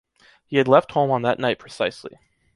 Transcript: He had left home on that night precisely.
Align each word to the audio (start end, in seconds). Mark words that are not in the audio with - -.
He 0.47 0.57
had 0.57 0.67
left 0.67 0.93
home 0.93 1.11
on 1.11 1.21
that 1.21 1.37
night 1.37 1.59
precisely. 1.59 2.17